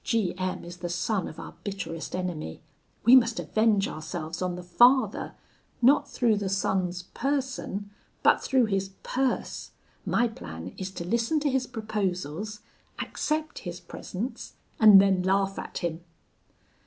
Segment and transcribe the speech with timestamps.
[0.03, 2.63] G M is the son of our bitterest enemy:
[3.03, 5.35] we must avenge ourselves on the father,
[5.79, 7.91] not through the son's person,
[8.23, 9.69] but through his purse.
[10.03, 12.61] My plan is to listen to his proposals,
[12.99, 16.03] accept his presents, and then laugh at him.'